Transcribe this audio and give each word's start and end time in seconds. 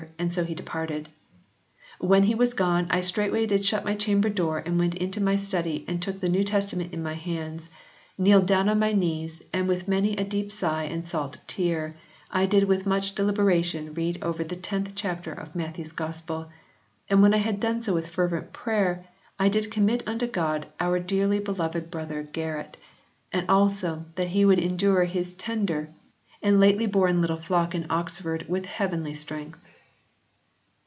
and 0.17 0.33
so 0.33 0.43
he 0.43 0.53
departed. 0.55 1.09
When 1.99 2.23
he 2.23 2.35
was 2.35 2.53
gone 2.55 2.87
I 2.91 3.01
straightway 3.01 3.45
did 3.47 3.65
shut 3.65 3.85
my 3.85 3.95
chamber 3.95 4.29
door 4.29 4.57
and 4.59 4.77
went 4.79 4.95
into 4.95 5.21
my 5.21 5.35
study 5.35 5.85
and 5.87 6.01
took 6.01 6.19
the 6.19 6.29
New 6.29 6.43
Testament 6.43 6.93
in 6.93 7.03
my 7.03 7.13
hands, 7.13 7.69
kneeled 8.17 8.45
down 8.47 8.69
on 8.69 8.77
my 8.79 8.93
knees 8.93 9.41
and 9.53 9.67
with 9.67 9.87
many 9.87 10.15
a 10.17 10.23
deep 10.23 10.51
sigh 10.51 10.83
and 10.85 11.07
salt 11.07 11.37
tear, 11.47 11.95
I 12.31 12.45
did 12.45 12.63
with 12.63 12.85
much 12.85 13.13
deliberation 13.13 13.93
read 13.95 14.19
over 14.23 14.43
the 14.43 14.55
tenth 14.55 14.93
chapter 14.95 15.31
of 15.31 15.55
Matthew 15.55 15.85
s 15.85 15.91
Gospel, 15.91 16.49
and 17.09 17.21
when 17.21 17.33
I 17.33 17.37
had 17.37 17.55
so 17.61 17.71
done 17.91 17.95
with 17.95 18.07
fervent 18.07 18.53
prayer 18.53 19.05
I 19.39 19.49
did 19.49 19.71
com 19.73 19.85
mit 19.85 20.03
unto 20.07 20.27
God 20.27 20.67
our 20.79 20.99
dearly 20.99 21.39
beloved 21.39 21.89
brother 21.91 22.23
Garret, 22.23 22.77
and 23.31 23.47
also 23.49 24.05
that 24.15 24.29
he 24.29 24.45
would 24.45 24.59
endue 24.59 24.95
his 24.97 25.33
tender 25.33 25.89
and 26.41 26.59
lately 26.59 26.85
born 26.87 27.17
46 27.17 27.21
HISTORY 27.21 27.21
OF 27.21 27.21
THE 27.21 27.21
ENGLISH 27.21 27.21
BIBLE 27.21 27.21
[CH. 27.21 27.21
little 27.21 27.45
flock 27.47 27.75
in 27.75 27.85
Oxford 27.89 28.49
with 28.49 28.65
heavenly 28.67 29.13
strength." 29.13 29.59